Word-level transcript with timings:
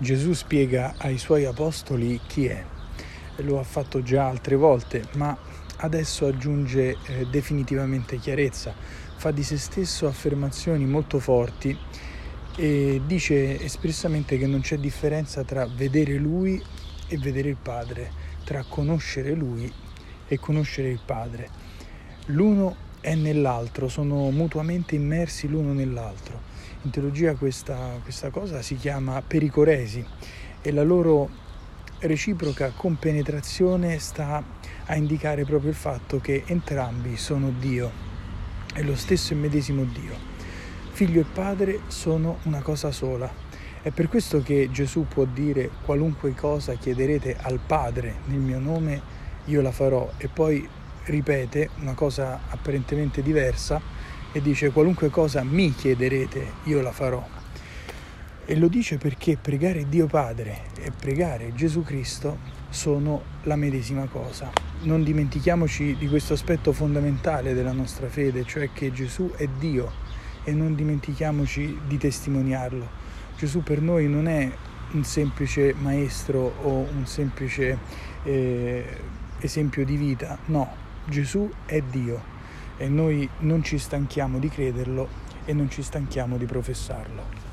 Gesù 0.00 0.32
spiega 0.32 0.94
ai 0.98 1.18
suoi 1.18 1.44
apostoli 1.44 2.20
chi 2.24 2.46
è. 2.46 2.64
Lo 3.38 3.58
ha 3.58 3.64
fatto 3.64 4.00
già 4.00 4.28
altre 4.28 4.54
volte, 4.54 5.02
ma 5.14 5.36
adesso 5.78 6.26
aggiunge 6.26 6.96
eh, 7.04 7.26
definitivamente 7.28 8.18
chiarezza, 8.18 8.72
fa 9.16 9.32
di 9.32 9.42
se 9.42 9.56
stesso 9.58 10.06
affermazioni 10.06 10.86
molto 10.86 11.18
forti 11.18 11.76
e 12.56 13.00
dice 13.06 13.60
espressamente 13.60 14.38
che 14.38 14.46
non 14.46 14.60
c'è 14.60 14.78
differenza 14.78 15.42
tra 15.42 15.66
vedere 15.66 16.14
lui 16.14 16.62
e 17.08 17.18
vedere 17.18 17.48
il 17.48 17.58
Padre, 17.60 18.12
tra 18.44 18.64
conoscere 18.68 19.34
lui 19.34 19.72
e 20.28 20.38
conoscere 20.38 20.90
il 20.90 21.00
Padre. 21.04 21.48
L'uno 22.26 22.76
è 23.00 23.16
nell'altro, 23.16 23.88
sono 23.88 24.30
mutuamente 24.30 24.94
immersi 24.94 25.48
l'uno 25.48 25.72
nell'altro. 25.72 26.57
In 26.82 26.90
teologia 26.90 27.34
questa, 27.34 27.98
questa 28.04 28.30
cosa 28.30 28.62
si 28.62 28.76
chiama 28.76 29.20
pericoresi 29.20 30.04
e 30.62 30.72
la 30.72 30.84
loro 30.84 31.28
reciproca 31.98 32.70
compenetrazione 32.70 33.98
sta 33.98 34.40
a 34.84 34.94
indicare 34.94 35.44
proprio 35.44 35.70
il 35.70 35.76
fatto 35.76 36.20
che 36.20 36.44
entrambi 36.46 37.16
sono 37.16 37.50
Dio, 37.58 37.90
è 38.72 38.82
lo 38.82 38.94
stesso 38.94 39.32
e 39.32 39.36
medesimo 39.36 39.82
Dio. 39.82 40.14
Figlio 40.92 41.22
e 41.22 41.24
padre 41.24 41.80
sono 41.88 42.38
una 42.44 42.62
cosa 42.62 42.92
sola. 42.92 43.28
È 43.82 43.90
per 43.90 44.08
questo 44.08 44.40
che 44.40 44.68
Gesù 44.70 45.04
può 45.08 45.24
dire 45.24 45.70
qualunque 45.84 46.32
cosa 46.34 46.74
chiederete 46.74 47.36
al 47.40 47.58
Padre 47.58 48.18
nel 48.26 48.38
mio 48.38 48.60
nome, 48.60 49.02
io 49.46 49.60
la 49.62 49.72
farò 49.72 50.12
e 50.16 50.28
poi 50.28 50.66
ripete 51.06 51.70
una 51.80 51.94
cosa 51.94 52.42
apparentemente 52.48 53.20
diversa 53.20 53.97
e 54.38 54.40
dice 54.40 54.70
qualunque 54.70 55.10
cosa 55.10 55.42
mi 55.42 55.74
chiederete 55.74 56.52
io 56.64 56.80
la 56.80 56.92
farò. 56.92 57.26
E 58.44 58.56
lo 58.56 58.68
dice 58.68 58.96
perché 58.96 59.36
pregare 59.36 59.88
Dio 59.88 60.06
Padre 60.06 60.66
e 60.80 60.92
pregare 60.92 61.52
Gesù 61.54 61.82
Cristo 61.82 62.38
sono 62.70 63.22
la 63.42 63.56
medesima 63.56 64.06
cosa. 64.06 64.50
Non 64.82 65.02
dimentichiamoci 65.02 65.96
di 65.98 66.06
questo 66.08 66.34
aspetto 66.34 66.72
fondamentale 66.72 67.52
della 67.52 67.72
nostra 67.72 68.08
fede, 68.08 68.44
cioè 68.44 68.70
che 68.72 68.92
Gesù 68.92 69.32
è 69.36 69.48
Dio 69.58 69.90
e 70.44 70.52
non 70.52 70.76
dimentichiamoci 70.76 71.80
di 71.86 71.98
testimoniarlo. 71.98 72.88
Gesù 73.36 73.64
per 73.64 73.82
noi 73.82 74.08
non 74.08 74.28
è 74.28 74.50
un 74.92 75.04
semplice 75.04 75.74
maestro 75.76 76.54
o 76.62 76.86
un 76.96 77.06
semplice 77.06 77.76
eh, 78.22 78.84
esempio 79.40 79.84
di 79.84 79.96
vita, 79.96 80.38
no, 80.46 80.72
Gesù 81.06 81.50
è 81.66 81.82
Dio 81.82 82.36
e 82.78 82.88
noi 82.88 83.28
non 83.40 83.62
ci 83.62 83.76
stanchiamo 83.76 84.38
di 84.38 84.48
crederlo 84.48 85.08
e 85.44 85.52
non 85.52 85.68
ci 85.68 85.82
stanchiamo 85.82 86.38
di 86.38 86.46
professarlo. 86.46 87.47